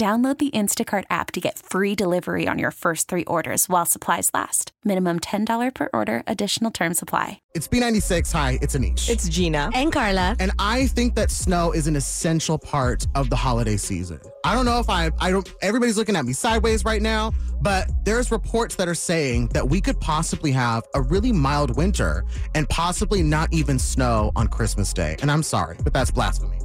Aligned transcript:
Download 0.00 0.38
the 0.38 0.50
Instacart 0.52 1.04
app 1.10 1.30
to 1.32 1.40
get 1.42 1.58
free 1.58 1.94
delivery 1.94 2.48
on 2.48 2.58
your 2.58 2.70
first 2.70 3.06
three 3.06 3.26
orders 3.26 3.68
while 3.68 3.84
supplies 3.84 4.30
last. 4.32 4.72
Minimum 4.82 5.20
$10 5.20 5.74
per 5.74 5.90
order, 5.92 6.22
additional 6.26 6.70
term 6.70 6.94
supply. 6.94 7.42
It's 7.52 7.68
B96. 7.68 8.32
Hi, 8.32 8.58
it's 8.62 8.74
Anish. 8.74 9.10
It's 9.10 9.28
Gina. 9.28 9.68
And 9.74 9.92
Carla. 9.92 10.36
and 10.40 10.52
I 10.58 10.86
think 10.86 11.16
that 11.16 11.30
snow 11.30 11.72
is 11.72 11.86
an 11.86 11.96
essential 11.96 12.56
part 12.56 13.06
of 13.14 13.28
the 13.28 13.36
holiday 13.36 13.76
season. 13.76 14.20
I 14.42 14.54
don't 14.54 14.64
know 14.64 14.78
if 14.78 14.88
I, 14.88 15.10
I 15.18 15.32
don't, 15.32 15.46
everybody's 15.60 15.98
looking 15.98 16.16
at 16.16 16.24
me 16.24 16.32
sideways 16.32 16.82
right 16.82 17.02
now, 17.02 17.32
but 17.60 17.90
there's 18.06 18.30
reports 18.30 18.76
that 18.76 18.88
are 18.88 18.94
saying 18.94 19.48
that 19.48 19.68
we 19.68 19.82
could 19.82 20.00
possibly 20.00 20.52
have 20.52 20.82
a 20.94 21.02
really 21.02 21.30
mild 21.30 21.76
winter 21.76 22.24
and 22.54 22.66
possibly 22.70 23.22
not 23.22 23.52
even 23.52 23.78
snow 23.78 24.32
on 24.34 24.48
Christmas 24.48 24.94
Day. 24.94 25.16
And 25.20 25.30
I'm 25.30 25.42
sorry, 25.42 25.76
but 25.84 25.92
that's 25.92 26.10
blasphemy. 26.10 26.56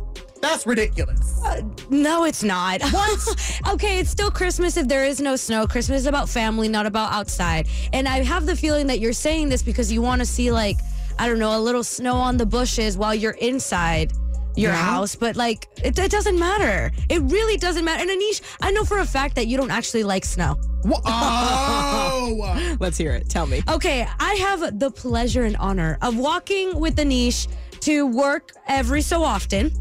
That's 0.42 0.66
ridiculous. 0.68 1.42
Uh, 1.44 1.62
no, 1.90 2.26
it's 2.26 2.44
not. 2.44 2.82
What? 2.92 3.64
okay, 3.74 4.00
it's 4.00 4.10
still 4.10 4.30
Christmas 4.32 4.78
if 4.78 4.88
there 4.88 5.04
is 5.06 5.20
no 5.20 5.36
snow. 5.36 5.66
Christmas 5.68 6.02
is 6.02 6.06
about 6.06 6.30
family, 6.30 6.68
not 6.68 6.86
about 6.86 7.12
outside. 7.14 7.68
And 7.94 8.08
I 8.08 8.24
have 8.24 8.46
the 8.46 8.56
feeling 8.56 8.88
that 8.88 9.00
you're 9.00 9.14
saying 9.14 9.50
this 9.50 9.64
because 9.64 9.92
you 9.92 10.02
want 10.02 10.20
to 10.22 10.26
see, 10.26 10.52
like, 10.52 10.78
I 11.18 11.28
don't 11.28 11.40
know, 11.40 11.58
a 11.58 11.62
little 11.62 11.84
snow 11.84 12.16
on 12.16 12.38
the 12.38 12.46
bushes 12.46 12.98
while 12.98 13.16
you're 13.16 13.38
inside 13.42 14.14
your 14.56 14.72
Yeah. 14.72 14.78
house. 14.84 15.16
But, 15.16 15.36
like, 15.36 15.68
it, 15.84 15.98
it 15.98 16.12
doesn't 16.12 16.38
matter. 16.38 16.92
It 17.10 17.22
really 17.24 17.58
doesn't 17.58 17.84
matter. 17.84 18.02
And 18.02 18.10
Anish, 18.10 18.42
I 18.62 18.72
know 18.72 18.84
for 18.86 19.00
a 19.00 19.06
fact 19.06 19.36
that 19.36 19.48
you 19.48 19.58
don't 19.58 19.72
actually 19.72 20.04
like 20.04 20.26
snow. 20.26 20.58
Wha- 20.84 21.02
Oh, 21.06 22.78
Let's 22.80 22.98
hear 22.98 23.12
it. 23.14 23.30
Tell 23.30 23.46
me. 23.48 23.62
Okay, 23.70 24.08
I 24.20 24.34
have 24.36 24.80
the 24.80 24.92
pleasure 24.92 25.44
and 25.44 25.58
honor 25.58 25.98
of 26.02 26.18
walking 26.18 26.80
with 26.80 26.96
Anish 26.98 27.48
to 27.82 28.06
work 28.08 28.52
every 28.68 29.02
so 29.02 29.24
often. 29.24 29.72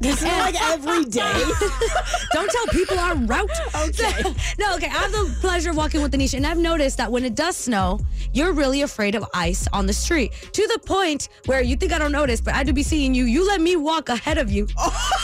This 0.00 0.18
is 0.18 0.24
like 0.24 0.54
every 0.70 1.04
day. 1.04 1.20
Don't 2.32 2.50
tell 2.50 2.66
people 2.66 2.98
our 2.98 3.16
route. 3.16 3.50
Okay. 3.74 4.22
no, 4.58 4.74
okay. 4.76 4.86
I 4.86 4.90
have 4.90 5.12
the 5.12 5.36
pleasure 5.40 5.70
of 5.70 5.76
walking 5.76 6.02
with 6.02 6.12
Anisha, 6.12 6.34
and 6.34 6.46
I've 6.46 6.58
noticed 6.58 6.98
that 6.98 7.10
when 7.10 7.24
it 7.24 7.34
does 7.34 7.56
snow, 7.56 7.98
you're 8.32 8.52
really 8.52 8.82
afraid 8.82 9.14
of 9.16 9.24
ice 9.34 9.66
on 9.72 9.86
the 9.86 9.92
street 9.92 10.32
to 10.52 10.66
the 10.68 10.78
point 10.86 11.28
where 11.46 11.62
you 11.62 11.74
think 11.74 11.92
I 11.92 11.98
don't 11.98 12.12
notice, 12.12 12.40
but 12.40 12.54
I 12.54 12.62
do 12.62 12.72
be 12.72 12.84
seeing 12.84 13.14
you. 13.14 13.24
You 13.24 13.46
let 13.46 13.60
me 13.60 13.74
walk 13.76 14.08
ahead 14.08 14.38
of 14.38 14.50
you. 14.50 14.66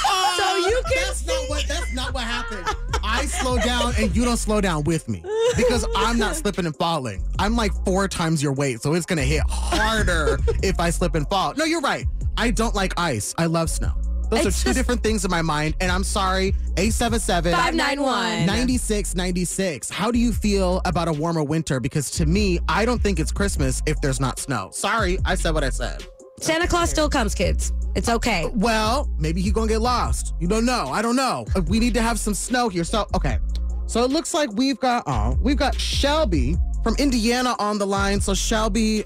Oh, 0.07 0.37
so 0.39 0.69
you 0.69 0.83
can 0.89 1.07
that's 1.07 1.27
not 1.27 1.49
what 1.49 1.65
that's 1.69 1.95
not 1.95 2.13
what 2.15 2.25
happened. 2.25 2.67
I 3.05 3.27
slow 3.27 3.57
down 3.59 3.95
and 3.99 4.15
you 4.15 4.25
don't 4.25 4.37
slow 4.37 4.61
down 4.61 4.83
with 4.85 5.09
me 5.09 5.23
because 5.57 5.87
I'm 5.97 6.19
not 6.19 6.35
slipping 6.35 6.67
and 6.67 6.75
falling. 6.77 7.23
I'm 7.39 7.55
like 7.55 7.73
four 7.85 8.09
times 8.09 8.43
your 8.43 8.53
weight, 8.53 8.83
so 8.83 8.95
it's 8.95 9.07
gonna 9.07 9.23
hit 9.23 9.43
harder 9.49 10.39
if 10.63 10.81
I 10.81 10.91
slip 10.91 11.15
and 11.15 11.29
fall. 11.29 11.55
No, 11.57 11.65
you're 11.65 11.81
right. 11.81 12.07
I 12.37 12.51
don't 12.51 12.75
like 12.75 12.99
ice. 12.99 13.35
I 13.39 13.47
love 13.47 13.71
snow. 13.71 13.93
Those 14.37 14.47
It's 14.47 14.59
are 14.61 14.63
two 14.63 14.69
just- 14.71 14.79
different 14.79 15.03
things 15.03 15.25
in 15.25 15.31
my 15.31 15.43
mind, 15.43 15.75
and 15.81 15.91
I'm 15.91 16.05
sorry. 16.05 16.49
877 16.77 17.53
591. 17.53 18.47
9696. 18.47 19.91
How 19.91 20.11
do 20.11 20.19
you 20.19 20.33
feel 20.33 20.81
about 20.85 21.09
a 21.09 21.13
warmer 21.13 21.43
winter? 21.43 21.81
Because 21.81 22.11
to 22.13 22.27
me, 22.27 22.59
I 22.69 22.85
don't 22.85 23.03
think 23.03 23.21
it's 23.21 23.31
Christmas 23.33 23.83
if 23.87 24.01
there's 24.01 24.21
not 24.21 24.39
snow. 24.39 24.71
Sorry, 24.73 25.19
I 25.25 25.35
said 25.35 25.55
what 25.55 25.65
I 25.65 25.71
said. 25.71 26.05
Santa 26.41 26.67
Claus 26.67 26.91
still 26.91 27.09
comes, 27.09 27.35
kids. 27.35 27.73
It's 27.95 28.09
okay. 28.09 28.51
Well, 28.55 29.09
maybe 29.19 29.41
he 29.41 29.51
gonna 29.53 29.69
get 29.69 29.81
lost. 29.81 30.35
You 30.41 30.49
don't 30.49 30.65
know. 30.67 30.89
I 30.93 31.01
don't 31.01 31.15
know. 31.17 31.47
Uh, 31.55 31.63
We 31.69 31.79
need 31.79 31.95
to 31.95 32.03
have 32.03 32.19
some 32.19 32.35
snow 32.35 32.69
here. 32.69 32.83
So 32.85 33.07
okay. 33.15 33.39
So 33.87 34.03
it 34.03 34.11
looks 34.11 34.35
like 34.35 34.51
we've 34.55 34.81
got 34.81 35.05
oh, 35.07 35.39
we've 35.41 35.57
got 35.57 35.79
Shelby 35.79 36.57
from 36.83 36.97
Indiana 36.97 37.55
on 37.61 37.79
the 37.79 37.87
line. 37.87 38.21
So 38.21 38.35
Shelby, 38.35 39.05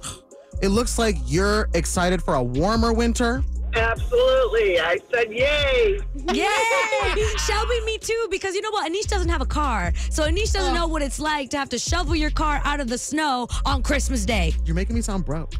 it 0.62 0.68
looks 0.68 0.98
like 0.98 1.16
you're 1.26 1.68
excited 1.74 2.22
for 2.22 2.34
a 2.34 2.42
warmer 2.42 2.92
winter. 2.94 3.44
Absolutely. 3.74 4.80
I 4.80 4.98
said 5.12 5.32
yay. 5.32 6.00
Yay! 6.32 7.26
Shelby, 7.46 7.80
me 7.84 7.98
too, 7.98 8.26
because 8.30 8.54
you 8.54 8.62
know 8.62 8.70
what? 8.70 8.90
Anish 8.90 9.06
doesn't 9.08 9.28
have 9.28 9.40
a 9.40 9.46
car. 9.46 9.92
So 10.10 10.24
Anish 10.24 10.52
doesn't 10.52 10.72
oh. 10.72 10.74
know 10.74 10.88
what 10.88 11.02
it's 11.02 11.20
like 11.20 11.50
to 11.50 11.58
have 11.58 11.68
to 11.70 11.78
shovel 11.78 12.16
your 12.16 12.30
car 12.30 12.60
out 12.64 12.80
of 12.80 12.88
the 12.88 12.98
snow 12.98 13.48
on 13.64 13.82
Christmas 13.82 14.24
Day. 14.24 14.54
You're 14.64 14.74
making 14.74 14.94
me 14.94 15.02
sound 15.02 15.24
broke. 15.24 15.54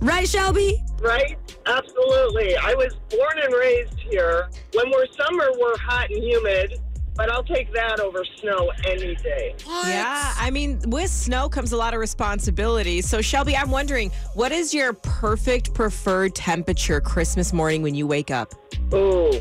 Right, 0.00 0.28
Shelby? 0.28 0.82
Right? 1.00 1.38
Absolutely. 1.66 2.56
I 2.56 2.74
was 2.74 2.94
born 3.10 3.38
and 3.42 3.54
raised 3.54 3.98
here. 3.98 4.48
When 4.74 4.90
we're 4.90 5.06
summer, 5.06 5.50
we're 5.58 5.78
hot 5.78 6.10
and 6.10 6.22
humid, 6.22 6.80
but 7.14 7.30
I'll 7.30 7.44
take 7.44 7.72
that 7.74 8.00
over 8.00 8.24
snow 8.24 8.72
any 8.86 9.14
day. 9.16 9.54
Yeah, 9.66 10.32
I 10.36 10.50
mean, 10.50 10.80
with 10.86 11.10
snow 11.10 11.48
comes 11.48 11.72
a 11.72 11.76
lot 11.76 11.94
of 11.94 12.00
responsibility. 12.00 13.02
So, 13.02 13.20
Shelby, 13.20 13.56
I'm 13.56 13.70
wondering, 13.70 14.10
what 14.34 14.52
is 14.52 14.72
your 14.72 14.92
perfect 14.92 15.74
preferred 15.74 16.34
temperature 16.34 17.00
Christmas 17.00 17.52
morning 17.52 17.82
when 17.82 17.94
you 17.94 18.06
wake 18.06 18.30
up? 18.30 18.54
Ooh. 18.94 19.32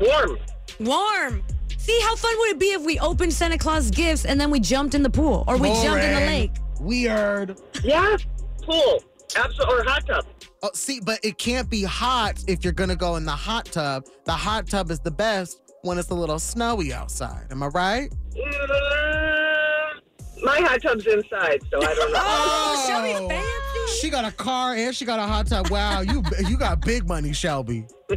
Warm. 0.00 0.38
Warm. 0.80 1.42
See 1.78 1.98
how 2.02 2.16
fun 2.16 2.34
would 2.38 2.50
it 2.50 2.58
be 2.58 2.72
if 2.72 2.84
we 2.84 2.98
opened 2.98 3.32
Santa 3.32 3.58
Claus 3.58 3.90
gifts 3.90 4.24
and 4.24 4.40
then 4.40 4.50
we 4.50 4.60
jumped 4.60 4.94
in 4.94 5.02
the 5.02 5.10
pool 5.10 5.44
or 5.46 5.56
we 5.56 5.68
jumped 5.68 6.04
in 6.04 6.14
the 6.14 6.26
lake? 6.26 6.52
Weird. 6.80 7.60
Yeah. 7.82 8.16
Pool. 8.62 9.02
Absolutely. 9.36 9.74
Or 9.74 9.84
hot 9.84 10.06
tub. 10.06 10.26
Oh, 10.62 10.70
see, 10.74 11.00
but 11.00 11.20
it 11.22 11.38
can't 11.38 11.68
be 11.68 11.82
hot 11.82 12.42
if 12.48 12.64
you're 12.64 12.72
gonna 12.72 12.96
go 12.96 13.16
in 13.16 13.24
the 13.24 13.30
hot 13.30 13.66
tub. 13.66 14.04
The 14.24 14.32
hot 14.32 14.66
tub 14.66 14.90
is 14.90 15.00
the 15.00 15.10
best 15.10 15.60
when 15.86 15.98
it's 15.98 16.10
a 16.10 16.14
little 16.14 16.38
snowy 16.38 16.92
outside. 16.92 17.46
Am 17.50 17.62
I 17.62 17.68
right? 17.68 18.10
Mm, 18.36 20.00
my 20.44 20.60
hot 20.60 20.82
tub's 20.82 21.06
inside, 21.06 21.60
so 21.70 21.80
I 21.82 21.94
don't 21.94 22.12
know. 22.12 22.20
Oh, 22.22 22.84
Shelby's 22.86 23.16
Oh. 23.20 23.28
fancy. 23.28 24.00
She 24.00 24.10
got 24.10 24.24
a 24.26 24.32
car 24.32 24.74
and 24.74 24.94
she 24.94 25.04
got 25.04 25.18
a 25.18 25.22
hot 25.22 25.46
tub. 25.46 25.70
Wow, 25.70 26.00
you 26.00 26.22
you 26.46 26.58
got 26.58 26.80
big 26.82 27.08
money, 27.08 27.32
Shelby. 27.32 27.86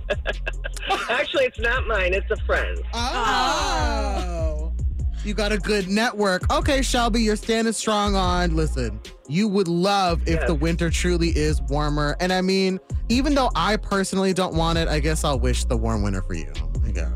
Actually, 1.09 1.46
it's 1.46 1.59
not 1.59 1.88
mine. 1.88 2.13
It's 2.13 2.29
a 2.31 2.35
friend. 2.46 2.78
Oh. 2.94 4.74
You 5.24 5.34
got 5.34 5.52
a 5.52 5.58
good 5.58 5.88
network. 5.90 6.52
Okay, 6.52 6.81
Shelby, 6.81 7.22
you're 7.22 7.35
standing 7.35 7.74
strong 7.74 8.16
on. 8.16 8.56
Listen, 8.56 9.00
you 9.28 9.47
would 9.47 9.68
love 9.68 10.22
if 10.24 10.35
Yes. 10.40 10.47
the 10.47 10.56
winter 10.56 10.90
truly 10.90 11.29
is 11.29 11.62
warmer. 11.63 12.16
And 12.19 12.31
I 12.34 12.41
mean, 12.41 12.79
even 13.09 13.35
though 13.35 13.52
I 13.56 13.75
personally 13.78 14.34
don't 14.34 14.56
want 14.56 14.78
it, 14.79 14.88
I 14.88 15.00
guess 15.00 15.24
I'll 15.24 15.40
wish 15.40 15.66
the 15.66 15.78
warm 15.78 16.02
winter 16.03 16.22
for 16.24 16.34
you. 16.35 16.52
I 16.85 16.91
guess. 16.91 17.12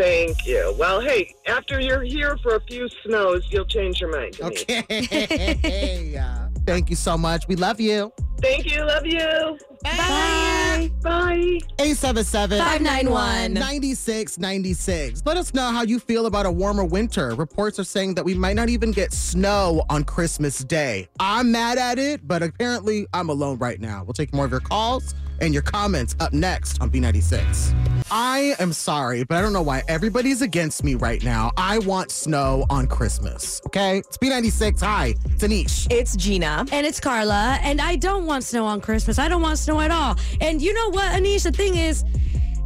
Thank 0.00 0.46
you. 0.46 0.74
Well, 0.78 1.02
hey, 1.02 1.34
after 1.46 1.78
you're 1.78 2.02
here 2.02 2.38
for 2.42 2.56
a 2.56 2.60
few 2.62 2.88
snows, 3.04 3.46
you'll 3.50 3.66
change 3.66 4.00
your 4.00 4.10
mind. 4.10 4.40
Okay. 4.40 4.82
Yeah. 6.10 6.48
Thank 6.66 6.88
you 6.88 6.96
so 6.96 7.18
much. 7.18 7.46
We 7.48 7.56
love 7.56 7.80
you. 7.80 8.10
Thank 8.40 8.64
you. 8.64 8.82
Love 8.84 9.04
you. 9.04 9.58
Bye. 9.84 10.90
Bye. 11.02 11.58
877 11.78 12.58
591. 12.58 13.52
9696. 13.52 15.22
Let 15.26 15.36
us 15.36 15.52
know 15.52 15.70
how 15.70 15.82
you 15.82 15.98
feel 15.98 16.24
about 16.26 16.46
a 16.46 16.50
warmer 16.50 16.84
winter. 16.84 17.34
Reports 17.34 17.78
are 17.78 17.84
saying 17.84 18.14
that 18.14 18.24
we 18.24 18.34
might 18.34 18.56
not 18.56 18.70
even 18.70 18.92
get 18.92 19.12
snow 19.12 19.84
on 19.90 20.04
Christmas 20.04 20.64
Day. 20.64 21.08
I'm 21.18 21.52
mad 21.52 21.76
at 21.76 21.98
it, 21.98 22.26
but 22.26 22.42
apparently 22.42 23.06
I'm 23.12 23.28
alone 23.28 23.58
right 23.58 23.80
now. 23.80 24.02
We'll 24.04 24.14
take 24.14 24.32
more 24.32 24.46
of 24.46 24.50
your 24.50 24.60
calls 24.60 25.14
and 25.40 25.52
your 25.52 25.62
comments 25.62 26.16
up 26.20 26.32
next 26.32 26.80
on 26.80 26.90
B96. 26.90 27.99
I 28.10 28.56
am 28.58 28.72
sorry, 28.72 29.22
but 29.22 29.36
I 29.36 29.42
don't 29.42 29.52
know 29.52 29.62
why 29.62 29.82
everybody's 29.86 30.42
against 30.42 30.82
me 30.82 30.96
right 30.96 31.22
now. 31.22 31.52
I 31.56 31.78
want 31.78 32.10
snow 32.10 32.66
on 32.68 32.88
Christmas. 32.88 33.60
Okay? 33.66 33.98
It's 33.98 34.18
B96. 34.18 34.80
Hi, 34.80 35.14
it's 35.26 35.44
Anish. 35.44 35.86
It's 35.90 36.16
Gina. 36.16 36.66
And 36.72 36.86
it's 36.86 36.98
Carla, 36.98 37.58
and 37.62 37.80
I 37.80 37.96
don't 37.96 38.26
want 38.26 38.42
snow 38.42 38.66
on 38.66 38.80
Christmas. 38.80 39.18
I 39.18 39.28
don't 39.28 39.42
want 39.42 39.58
snow 39.58 39.80
at 39.80 39.92
all. 39.92 40.16
And 40.40 40.60
you 40.60 40.74
know 40.74 40.90
what, 40.90 41.12
Anish? 41.12 41.44
The 41.44 41.52
thing 41.52 41.76
is, 41.76 42.04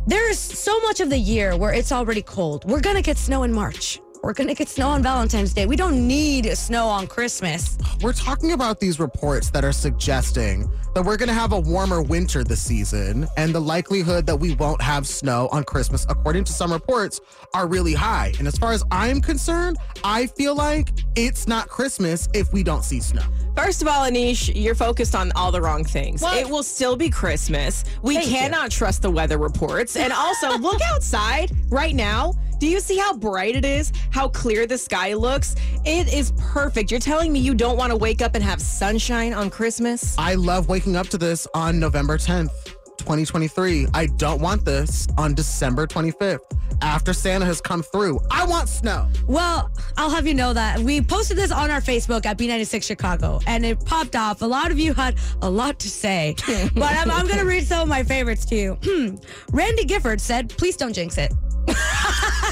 there's 0.07 0.39
so 0.39 0.79
much 0.81 1.01
of 1.01 1.11
the 1.11 1.19
year 1.19 1.57
where 1.57 1.73
it's 1.73 1.93
already 1.93 2.23
cold. 2.23 2.65
We're 2.71 2.81
gonna 2.81 3.03
get 3.03 3.19
snow 3.19 3.43
in 3.43 3.53
March. 3.53 4.01
We're 4.25 4.33
gonna 4.33 4.55
get 4.55 4.71
snow 4.71 4.89
on 4.89 5.03
Valentine's 5.03 5.53
Day. 5.53 5.67
We 5.67 5.77
don't 5.77 6.09
need 6.09 6.47
snow 6.57 6.87
on 6.87 7.07
Christmas. 7.07 7.77
We're 8.01 8.15
talking 8.15 8.53
about 8.53 8.81
these 8.81 8.99
reports 8.99 9.51
that 9.51 9.67
are 9.67 9.73
suggesting 9.73 10.71
that 10.95 11.05
we're 11.05 11.17
going 11.17 11.29
to 11.29 11.35
have 11.35 11.53
a 11.53 11.59
warmer 11.59 12.01
winter 12.01 12.45
this 12.45 12.63
season, 12.63 13.27
and 13.37 13.55
the 13.55 13.61
likelihood 13.61 14.27
that 14.27 14.37
we 14.37 14.55
won't 14.55 14.81
have 14.81 15.07
snow 15.07 15.49
on 15.51 15.65
Christmas, 15.65 16.07
according 16.09 16.45
to 16.45 16.53
some 16.53 16.73
reports, 16.73 17.21
are 17.53 17.67
really 17.67 17.95
high. 17.95 18.33
And 18.39 18.47
as 18.47 18.57
far 18.57 18.73
as 18.73 18.85
I'm 18.91 19.21
concerned, 19.21 19.77
I 20.05 20.27
feel 20.27 20.55
like 20.55 20.91
it's 21.17 21.49
not 21.49 21.69
Christmas 21.69 22.29
if 22.33 22.53
we 22.53 22.63
don't 22.63 22.85
see 22.85 23.01
snow. 23.01 23.25
First 23.57 23.83
of 23.83 23.89
all, 23.89 24.09
Anish, 24.09 24.53
you're 24.55 24.75
focused 24.75 25.15
on 25.15 25.33
all 25.33 25.51
the 25.51 25.61
wrong 25.61 25.85
things. 25.85 26.23
What? 26.23 26.37
It 26.37 26.49
will 26.49 26.63
still 26.63 26.97
be 26.97 27.11
Christmas. 27.11 27.85
We 28.03 28.15
Thank 28.15 28.27
you. 28.27 28.33
cannot 28.33 28.71
trust 28.71 29.03
the 29.03 29.11
weather 29.11 29.39
reports. 29.39 29.97
And 29.97 30.13
also, 30.13 30.57
look 30.59 30.81
outside 30.93 31.51
right 31.71 31.95
now. 31.95 32.35
Do 32.65 32.71
you 32.71 32.81
see 32.81 32.97
how 32.97 33.15
bright 33.15 33.57
it 33.57 33.65
is? 33.67 33.93
How 34.09 34.27
clear 34.27 34.67
the 34.67 34.79
sky 34.79 35.13
looks? 35.13 35.55
It 35.85 36.11
is 36.11 36.33
perfect. 36.39 36.91
You're 36.91 36.99
telling 36.99 37.31
me 37.31 37.39
you 37.39 37.55
don't 37.55 37.77
want 37.77 37.91
to 37.91 37.97
wake 37.97 38.23
up 38.23 38.35
and 38.35 38.43
have 38.43 38.59
sunshine 38.59 39.35
on 39.35 39.51
Christmas? 39.51 40.17
I 40.17 40.37
love 40.37 40.67
waking 40.67 40.97
up 40.97 41.09
to 41.09 41.19
this 41.19 41.47
on 41.53 41.79
November 41.79 42.17
10th, 42.17 42.65
2023. 42.97 43.89
I 43.93 44.07
don't 44.07 44.41
want 44.41 44.65
this 44.65 45.07
on 45.19 45.35
December 45.35 45.87
25th 45.87 46.39
after 46.81 47.13
Santa 47.13 47.45
has 47.45 47.61
come 47.61 47.83
through. 47.83 48.19
I 48.31 48.47
want 48.47 48.71
snow. 48.71 49.11
Well, 49.27 49.71
I'll 49.99 50.09
have 50.09 50.27
you 50.27 50.33
know 50.33 50.55
that 50.55 50.79
we 50.79 51.03
posted 51.03 51.37
this 51.37 51.53
on 51.53 51.71
our 51.71 51.83
Facebook 51.83 52.25
at 52.25 52.39
B96 52.39 52.83
Chicago 52.83 53.41
and 53.47 53.67
it 53.67 53.85
popped 53.85 54.17
off. 54.17 54.41
A 54.41 54.47
lot 54.47 54.71
of 54.71 54.79
you 54.79 54.95
had 54.95 55.17
a 55.43 55.51
lot 55.51 55.79
to 55.81 55.91
say, 55.91 56.35
but 56.75 56.93
I'm, 56.93 57.11
I'm 57.11 57.27
going 57.27 57.41
to 57.41 57.45
read 57.45 57.67
some 57.67 57.83
of 57.83 57.89
my 57.89 58.03
favorites 58.03 58.47
to 58.47 58.57
you. 58.57 59.19
Randy 59.53 59.85
Gifford 59.85 60.19
said, 60.19 60.49
please 60.49 60.79
don't 60.79 60.95
jinx 60.95 61.19
it. 61.19 61.31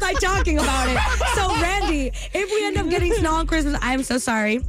By 0.00 0.12
talking 0.14 0.58
about 0.58 0.88
it. 0.88 0.98
So, 1.34 1.48
Randy, 1.60 2.12
if 2.32 2.50
we 2.50 2.66
end 2.66 2.76
up 2.76 2.88
getting 2.90 3.12
snow 3.14 3.32
on 3.32 3.46
Christmas, 3.46 3.78
I'm 3.80 4.02
so 4.02 4.18
sorry. 4.18 4.60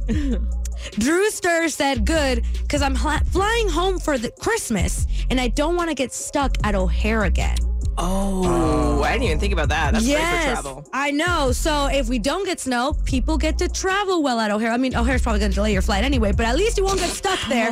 Drew 0.92 1.30
Stir 1.30 1.68
said, 1.68 2.04
good, 2.04 2.44
because 2.62 2.82
I'm 2.82 2.94
flying 2.94 3.68
home 3.68 3.98
for 3.98 4.18
the 4.18 4.30
Christmas 4.30 5.06
and 5.30 5.40
I 5.40 5.48
don't 5.48 5.76
want 5.76 5.88
to 5.88 5.94
get 5.94 6.12
stuck 6.12 6.56
at 6.64 6.74
O'Hare 6.74 7.24
again. 7.24 7.56
Oh, 7.98 9.02
I 9.02 9.12
didn't 9.12 9.24
even 9.24 9.38
think 9.38 9.52
about 9.52 9.68
that. 9.70 9.92
That's 9.92 10.04
great 10.06 10.16
for 10.18 10.42
travel. 10.52 10.88
I 10.92 11.10
know. 11.10 11.52
So 11.52 11.86
if 11.86 12.08
we 12.08 12.18
don't 12.18 12.44
get 12.44 12.60
snow, 12.60 12.94
people 13.04 13.38
get 13.38 13.56
to 13.58 13.68
travel 13.68 14.22
well 14.22 14.38
at 14.40 14.50
O'Hare. 14.50 14.70
I 14.70 14.76
mean, 14.76 14.94
O'Hare's 14.94 15.22
probably 15.22 15.40
going 15.40 15.52
to 15.52 15.54
delay 15.54 15.72
your 15.72 15.82
flight 15.82 16.04
anyway, 16.04 16.32
but 16.32 16.46
at 16.46 16.56
least 16.56 16.76
you 16.76 16.84
won't 16.84 16.98
get 17.00 17.10
stuck 17.10 17.38
there. 17.48 17.70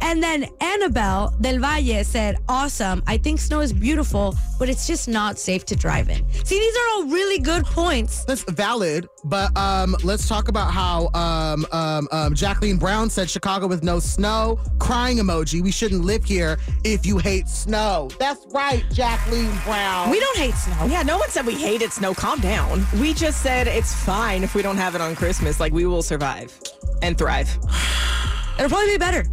and 0.00 0.22
then 0.22 0.46
Annabelle 0.60 1.34
Del 1.40 1.58
Valle 1.58 2.04
said, 2.04 2.38
awesome. 2.48 3.02
I 3.06 3.16
think 3.18 3.38
snow 3.38 3.60
is 3.60 3.72
beautiful, 3.72 4.34
but 4.58 4.68
it's 4.68 4.86
just 4.86 5.08
not 5.08 5.38
safe 5.38 5.64
to 5.66 5.76
drive 5.76 6.08
in. 6.08 6.24
See, 6.44 6.58
these 6.58 6.76
are 6.76 6.88
all 6.94 7.04
really 7.06 7.38
good 7.38 7.64
points. 7.64 8.24
That's 8.24 8.42
valid, 8.50 9.08
but 9.24 9.56
um, 9.56 9.94
let's 10.02 10.28
talk 10.28 10.48
about 10.48 10.72
how 10.72 11.10
um, 11.14 11.66
um, 11.72 12.08
um, 12.10 12.34
Jacqueline 12.34 12.78
Brown 12.78 13.10
said 13.10 13.30
Chicago 13.30 13.66
with 13.66 13.84
no 13.84 14.00
snow. 14.00 14.58
Crying 14.78 15.18
emoji. 15.18 15.62
We 15.62 15.70
shouldn't 15.70 16.04
live 16.04 16.24
here 16.24 16.58
if 16.84 17.04
you 17.06 17.18
hate 17.18 17.48
snow. 17.48 18.08
That's 18.18 18.44
right, 18.52 18.84
Jacqueline 18.90 19.35
Brown. 19.64 20.10
We 20.10 20.18
don't 20.18 20.36
hate 20.36 20.54
snow. 20.54 20.86
Yeah, 20.86 21.02
no 21.02 21.18
one 21.18 21.28
said 21.28 21.44
we 21.44 21.54
hated 21.54 21.92
snow. 21.92 22.14
Calm 22.14 22.40
down. 22.40 22.86
We 23.00 23.12
just 23.12 23.42
said 23.42 23.66
it's 23.66 23.92
fine 23.92 24.42
if 24.42 24.54
we 24.54 24.62
don't 24.62 24.78
have 24.78 24.94
it 24.94 25.00
on 25.00 25.14
Christmas. 25.14 25.60
Like, 25.60 25.72
we 25.72 25.84
will 25.84 26.02
survive 26.02 26.58
and 27.02 27.18
thrive. 27.18 27.48
It'll 28.58 28.70
probably 28.70 28.92
be 28.92 28.98
better. 28.98 29.24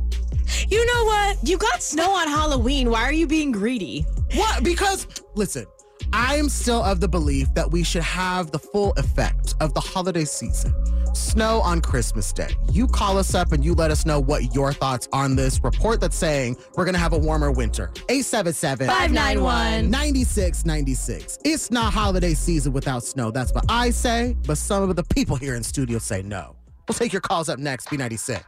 You 0.68 0.86
know 0.86 1.06
what? 1.06 1.38
You 1.44 1.58
got 1.58 1.82
snow 1.82 2.12
on 2.12 2.28
Halloween. 2.28 2.90
Why 2.90 3.04
are 3.04 3.14
you 3.14 3.28
being 3.28 3.52
greedy? 3.52 4.06
What? 4.34 4.64
Because, 4.64 5.08
listen, 5.36 5.66
I 6.12 6.36
am 6.36 6.50
still 6.50 6.84
of 6.84 7.00
the 7.00 7.08
belief 7.08 7.54
that 7.54 7.72
we 7.72 7.84
should 7.84 8.04
have 8.04 8.52
the 8.52 8.60
full 8.60 8.92
effect 8.98 9.56
of 9.62 9.74
the 9.74 9.80
holiday 9.80 10.26
season. 10.26 10.74
Snow 11.13 11.62
on 11.62 11.81
Christmas 11.81 12.31
Day. 12.33 12.50
You 12.71 12.88
call 12.88 13.18
us 13.18 13.33
up 13.36 13.51
and 13.51 13.63
you 13.63 13.74
let 13.74 13.92
us 13.92 14.06
know 14.06 14.19
what 14.19 14.54
your 14.56 14.74
thoughts 14.74 15.07
on 15.13 15.36
this 15.36 15.63
report 15.63 16.01
that's 16.01 16.15
saying 16.18 16.57
we're 16.75 16.86
going 16.86 16.95
to 16.95 17.00
have 17.00 17.13
a 17.13 17.18
warmer 17.18 17.51
winter. 17.51 17.92
877 18.10 18.88
591. 18.88 19.89
9696. 19.89 21.39
It's 21.45 21.71
not 21.71 21.94
holiday 21.94 22.33
season 22.33 22.74
without 22.74 23.04
snow. 23.04 23.31
That's 23.31 23.54
what 23.54 23.65
I 23.69 23.89
say, 23.89 24.36
but 24.45 24.57
some 24.57 24.89
of 24.89 24.95
the 24.95 25.04
people 25.04 25.36
here 25.36 25.56
in 25.56 25.63
studio 25.63 26.00
say 26.00 26.21
no. 26.21 26.56
We'll 26.88 26.95
take 26.95 27.13
your 27.13 27.21
calls 27.21 27.48
up 27.50 27.60
next, 27.60 27.88
B96. 27.88 28.44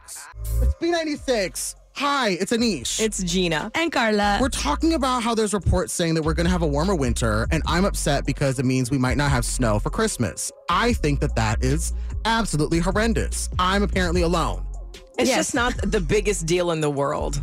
It's 0.62 0.74
B96. 0.74 1.74
Hi, 1.96 2.30
it's 2.40 2.52
Anish. 2.52 3.00
It's 3.00 3.22
Gina. 3.22 3.70
And 3.74 3.90
Carla. 3.90 4.36
We're 4.40 4.50
talking 4.50 4.92
about 4.92 5.22
how 5.22 5.34
there's 5.34 5.54
reports 5.54 5.94
saying 5.94 6.12
that 6.14 6.22
we're 6.22 6.34
going 6.34 6.44
to 6.44 6.50
have 6.50 6.60
a 6.60 6.66
warmer 6.66 6.94
winter, 6.94 7.46
and 7.50 7.62
I'm 7.66 7.86
upset 7.86 8.26
because 8.26 8.58
it 8.58 8.66
means 8.66 8.90
we 8.90 8.98
might 8.98 9.16
not 9.16 9.30
have 9.30 9.46
snow 9.46 9.78
for 9.78 9.88
Christmas. 9.88 10.52
I 10.68 10.92
think 10.92 11.20
that 11.20 11.34
that 11.36 11.64
is 11.64 11.94
absolutely 12.26 12.80
horrendous. 12.80 13.48
I'm 13.58 13.82
apparently 13.82 14.22
alone. 14.22 14.66
It's 15.18 15.30
Yes. 15.30 15.38
just 15.38 15.54
not 15.54 15.74
the 15.90 16.00
biggest 16.00 16.44
deal 16.44 16.70
in 16.72 16.82
the 16.82 16.90
world. 16.90 17.42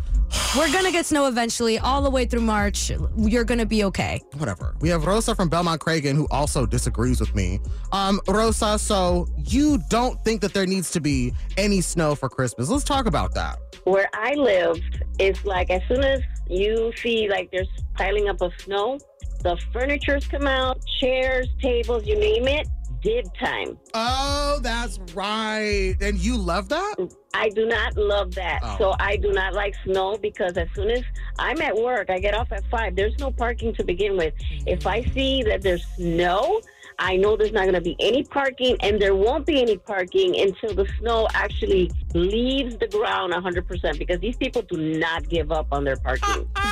We're 0.56 0.72
going 0.72 0.86
to 0.86 0.92
get 0.92 1.06
snow 1.06 1.28
eventually, 1.28 1.80
all 1.80 2.02
the 2.02 2.10
way 2.12 2.26
through 2.26 2.42
March. 2.42 2.92
You're 3.18 3.44
going 3.44 3.60
to 3.60 3.66
be 3.66 3.84
okay. 3.86 4.22
Whatever. 4.38 4.76
We 4.82 4.90
have 4.90 5.06
Rosa 5.06 5.34
from 5.34 5.50
Belmont 5.50 5.82
Cragin 5.82 6.14
who 6.16 6.28
also 6.30 6.66
disagrees 6.66 7.20
with 7.20 7.34
me. 7.34 7.60
Um, 7.92 8.22
Rosa, 8.28 8.78
so 8.78 9.28
you 9.38 9.80
don't 9.90 10.20
think 10.24 10.42
that 10.42 10.54
there 10.54 10.68
needs 10.68 10.92
to 10.92 11.00
be 11.02 11.34
any 11.58 11.82
snow 11.82 12.14
for 12.16 12.30
Christmas? 12.30 12.70
Let's 12.70 12.84
talk 12.84 13.08
about 13.08 13.34
that. 13.34 13.58
where 13.86 14.10
I 14.14 14.34
lived, 14.36 15.04
it's 15.20 15.44
like 15.44 15.70
as 15.70 15.82
soon 15.88 16.04
as 16.04 16.22
you 16.50 16.94
see 16.98 17.28
like 17.30 17.50
there's 17.52 17.68
piling 17.96 18.30
up 18.30 18.42
of 18.42 18.52
snow, 18.60 19.00
the 19.42 19.58
furnitures 19.74 20.26
come 20.28 20.48
out, 20.48 20.80
chairs, 21.00 21.48
tables, 21.62 22.06
you 22.06 22.18
name 22.18 22.48
it, 22.48 22.68
dib 23.04 23.26
time. 23.36 23.78
Oh, 23.94 24.60
that's 24.62 25.00
right. 25.14 25.96
And 26.02 26.18
you 26.18 26.38
love 26.38 26.70
that? 26.70 26.96
I 27.34 27.50
do 27.50 27.66
not 27.66 27.98
love 27.98 28.34
that. 28.36 28.62
Oh. 28.64 28.76
So 28.78 28.96
I 29.00 29.18
do 29.18 29.32
not 29.32 29.54
like 29.54 29.76
snow 29.84 30.18
because 30.18 30.58
as 30.58 30.68
soon 30.74 30.90
as 30.90 31.04
I'm 31.38 31.62
at 31.62 31.76
work, 31.76 32.10
I 32.10 32.20
get 32.20 32.34
off 32.34 32.52
at 32.52 32.64
five. 32.72 32.96
There's 32.96 33.18
no 33.20 33.32
parking 33.32 33.76
to 33.76 33.84
begin 33.84 34.18
with. 34.18 34.34
If 34.66 34.88
I 34.88 35.02
mm. 35.02 35.14
see 35.14 35.44
that 35.44 35.62
there's 35.62 35.86
snow, 35.96 36.62
I 37.00 37.18
know 37.18 37.36
there's 37.36 37.52
not 37.52 37.64
going 37.64 37.74
to 37.74 37.82
be 37.82 37.96
any 38.00 38.24
parking, 38.24 38.78
and 38.82 39.02
there 39.02 39.16
won't 39.16 39.46
be 39.46 39.62
any 39.62 39.78
parking 39.78 40.40
until 40.40 40.76
the 40.76 40.88
snow 41.00 41.28
actually 41.34 41.92
leaves 42.14 42.78
the 42.78 42.88
ground 42.88 43.34
100% 43.34 43.98
because 43.98 44.20
these 44.20 44.38
people 44.38 44.62
do 44.62 44.78
not 45.00 45.28
give 45.28 45.52
up 45.52 45.68
on 45.72 45.84
their 45.84 45.98
parking. 45.98 46.48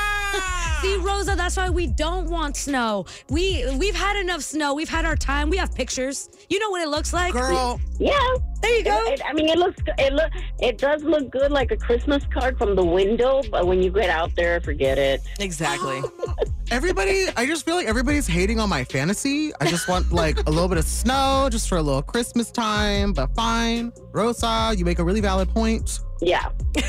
See, 0.82 0.96
Rosa, 0.98 1.36
that's 1.36 1.58
why 1.58 1.70
we 1.70 1.88
don't 1.88 2.30
want 2.30 2.58
snow. 2.58 3.06
We 3.30 3.66
we've 3.78 3.96
had 3.96 4.20
enough 4.20 4.42
snow. 4.42 4.74
We've 4.74 4.90
had 4.90 5.06
our 5.06 5.16
time. 5.16 5.50
We 5.50 5.58
have 5.58 5.76
pictures. 5.76 6.30
You 6.50 6.60
know 6.60 6.70
what 6.72 6.82
it 6.82 6.90
looks 6.90 7.14
like. 7.14 7.34
Girl, 7.34 7.80
Yeah. 8.00 8.18
There 8.62 8.78
you 8.78 8.84
go. 8.84 9.00
It, 9.08 9.22
I 9.26 9.34
mean, 9.34 9.50
it 9.50 9.58
looks 9.58 9.82
it 9.98 10.14
look 10.14 10.32
it 10.60 10.78
does 10.78 11.04
look 11.04 11.32
good 11.32 11.52
like 11.52 11.72
a 11.72 11.78
Christmas 11.78 12.24
card 12.34 12.58
from 12.58 12.76
the 12.76 12.86
window, 12.86 13.42
but 13.52 13.68
when 13.68 13.82
you 13.82 13.92
get 13.92 14.10
out 14.10 14.36
there, 14.36 14.60
forget 14.62 14.98
it. 14.98 15.22
Exactly. 15.40 16.02
everybody, 16.72 17.28
I 17.36 17.46
just 17.46 17.66
feel 17.66 17.76
like 17.76 17.88
everybody's 17.88 18.28
hating 18.28 18.60
on 18.60 18.70
my 18.70 18.84
fantasy. 18.84 19.52
I 19.60 19.66
just 19.66 19.88
want 19.88 20.12
like 20.12 20.38
a 20.48 20.50
little 20.50 20.70
bit 20.70 20.78
of 20.78 20.86
snow 20.86 21.50
just 21.52 21.68
for 21.70 21.78
a 21.78 21.82
little 21.82 22.02
Christmas 22.02 22.50
time, 22.52 23.14
but 23.14 23.34
fine. 23.36 23.92
Rosa, 24.14 24.74
you 24.76 24.86
make 24.86 25.00
a 25.00 25.04
really 25.04 25.22
valid 25.22 25.50
point. 25.50 26.00
Yeah. 26.22 26.50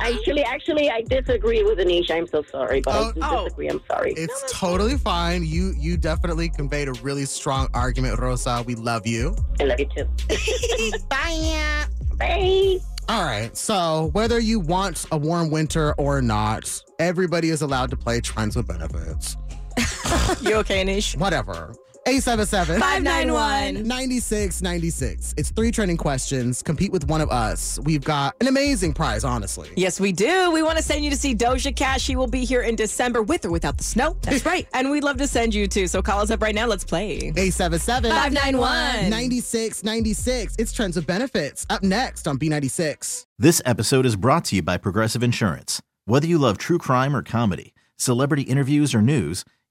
actually, 0.00 0.42
actually, 0.44 0.90
I 0.90 1.02
disagree 1.02 1.62
with 1.62 1.78
Anisha. 1.78 2.12
I'm 2.12 2.26
so 2.26 2.42
sorry, 2.50 2.80
but 2.80 2.94
Oh, 2.94 3.08
I 3.08 3.12
do 3.12 3.20
oh. 3.22 3.44
disagree. 3.44 3.68
I'm 3.68 3.80
sorry. 3.90 4.12
It's 4.12 4.52
totally 4.52 4.98
fine. 4.98 5.44
You 5.44 5.72
you 5.78 5.96
definitely 5.96 6.50
conveyed 6.50 6.88
a 6.88 6.92
really 6.94 7.24
strong 7.24 7.68
argument, 7.72 8.18
Rosa. 8.20 8.62
We 8.66 8.74
love 8.74 9.06
you. 9.06 9.34
I 9.60 9.64
love 9.64 9.80
you 9.80 9.88
too. 9.96 10.04
Bye. 11.08 11.86
Bye. 12.18 12.78
All 13.08 13.24
right. 13.24 13.56
So 13.56 14.10
whether 14.12 14.38
you 14.38 14.60
want 14.60 15.06
a 15.10 15.16
warm 15.16 15.50
winter 15.50 15.94
or 15.94 16.20
not, 16.22 16.82
everybody 16.98 17.50
is 17.50 17.62
allowed 17.62 17.90
to 17.90 17.96
play 17.96 18.20
Trends 18.20 18.54
with 18.56 18.66
Benefits. 18.68 19.36
You 20.42 20.56
okay, 20.56 20.84
Nish? 20.84 21.16
Whatever. 21.16 21.74
877 22.06 22.80
591. 22.80 23.88
9696. 23.88 25.34
It's 25.38 25.50
three 25.50 25.70
trending 25.70 25.96
questions. 25.96 26.62
Compete 26.62 26.92
with 26.92 27.08
one 27.08 27.22
of 27.22 27.30
us. 27.30 27.78
We've 27.84 28.04
got 28.04 28.34
an 28.40 28.46
amazing 28.46 28.92
prize, 28.92 29.24
honestly. 29.24 29.70
Yes, 29.76 29.98
we 29.98 30.12
do. 30.12 30.50
We 30.50 30.62
want 30.62 30.76
to 30.76 30.84
send 30.84 31.02
you 31.02 31.10
to 31.10 31.16
see 31.16 31.34
Doja 31.34 31.74
Cat. 31.74 32.00
She 32.02 32.14
will 32.14 32.26
be 32.26 32.44
here 32.44 32.60
in 32.60 32.76
December 32.76 33.22
with 33.22 33.46
or 33.46 33.50
without 33.50 33.78
the 33.78 33.84
snow. 33.84 34.16
That's 34.22 34.44
right. 34.52 34.68
And 34.74 34.90
we'd 34.90 35.02
love 35.02 35.16
to 35.16 35.26
send 35.26 35.54
you 35.54 35.66
too. 35.66 35.86
So 35.86 36.02
call 36.02 36.20
us 36.20 36.30
up 36.30 36.42
right 36.42 36.54
now. 36.54 36.66
Let's 36.66 36.84
play. 36.84 37.16
877 37.36 38.10
591. 38.10 39.08
9696. 39.08 40.56
It's 40.58 40.72
Trends 40.72 40.96
with 40.96 41.06
Benefits. 41.06 41.64
Up 41.70 41.82
next 41.82 42.28
on 42.28 42.38
B96. 42.38 43.24
This 43.38 43.62
episode 43.64 44.04
is 44.04 44.16
brought 44.16 44.44
to 44.46 44.56
you 44.56 44.62
by 44.62 44.76
Progressive 44.76 45.22
Insurance. 45.22 45.80
Whether 46.04 46.26
you 46.26 46.36
love 46.38 46.58
true 46.58 46.76
crime 46.78 47.16
or 47.16 47.22
comedy, 47.22 47.72
celebrity 47.96 48.42
interviews 48.42 48.94
or 48.94 49.00
news, 49.00 49.42